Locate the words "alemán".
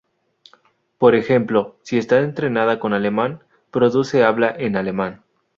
2.93-3.43, 4.75-5.21